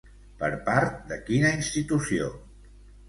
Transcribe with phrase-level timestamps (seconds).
[0.39, 2.31] Per part de quina institució?